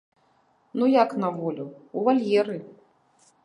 Ну 0.73 0.85
як 0.93 1.13
на 1.25 1.29
волю, 1.37 1.67
у 1.97 2.05
вальеры. 2.11 2.57